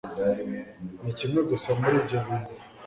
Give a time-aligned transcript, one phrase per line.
[1.03, 2.51] ni kimwe gusa muri ibyo bintu